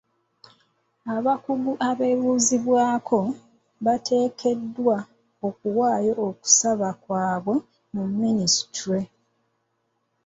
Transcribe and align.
Abakugu 1.15 1.71
abeebuuzibwako 1.89 3.19
bateekeddwa 3.85 4.97
okuwaayo 5.47 6.13
okusaba 6.29 6.89
kwaabwe 7.03 7.55
mu 7.93 8.03
minisitule 8.21 9.01